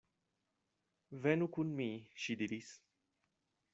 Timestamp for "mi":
1.81-1.87